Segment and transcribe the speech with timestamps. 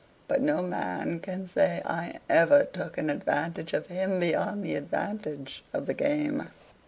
[0.27, 5.63] But no man can say I ever took an advantage of him beyond the advantage
[5.73, 6.49] of the game.